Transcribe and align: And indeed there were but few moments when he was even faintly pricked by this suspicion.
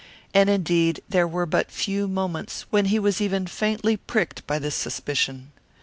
And 0.33 0.49
indeed 0.49 1.03
there 1.07 1.27
were 1.27 1.45
but 1.45 1.69
few 1.69 2.07
moments 2.07 2.65
when 2.71 2.85
he 2.85 2.97
was 2.97 3.21
even 3.21 3.45
faintly 3.45 3.97
pricked 3.97 4.47
by 4.47 4.57
this 4.57 4.73
suspicion. 4.73 5.51